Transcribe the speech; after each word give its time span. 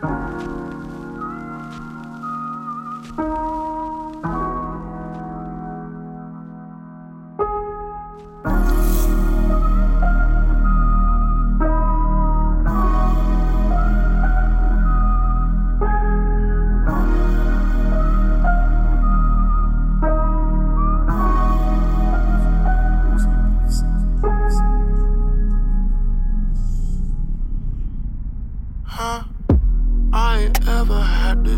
Bye. 0.00 0.37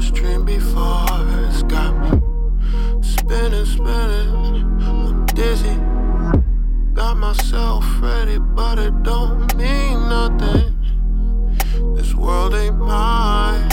this 0.01 0.11
dream 0.13 0.45
before. 0.45 1.05
It's 1.47 1.63
got 1.65 1.93
me 2.01 2.21
spinning, 3.03 3.67
spinning. 3.67 4.83
I'm 4.83 5.27
dizzy. 5.27 5.77
Got 6.95 7.19
myself 7.19 7.85
ready, 8.01 8.39
but 8.39 8.79
it 8.79 9.03
don't 9.03 9.55
mean 9.57 10.09
nothing. 10.09 10.75
This 11.95 12.15
world 12.15 12.55
ain't 12.55 12.79
mine. 12.79 13.69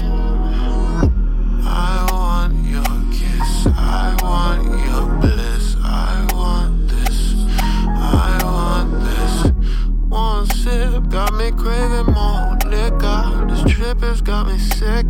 I 1.63 2.08
want 2.12 2.53
your 2.66 2.94
kiss. 3.12 3.67
I 3.67 4.17
want 4.22 4.64
your 4.88 5.08
bliss. 5.22 5.75
I 5.81 6.28
want 6.34 6.89
this. 6.89 7.36
I 8.20 8.39
want 8.44 8.91
this. 9.05 9.52
One 10.09 10.45
sip 10.48 11.09
got 11.09 11.33
me 11.36 11.52
craving 11.52 12.14
more 12.14 12.58
liquor. 12.66 13.45
This 13.48 13.64
trip 13.73 14.02
has 14.02 14.22
got 14.22 14.48
me 14.48 14.58
sick. 14.59 15.05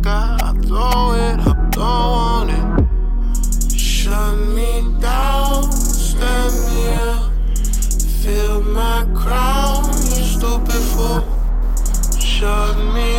my 8.98 9.14
crown, 9.14 9.84
you 9.86 10.24
stupid 10.24 10.82
fool. 10.90 11.22
Shut 12.18 12.76
me 12.94 13.17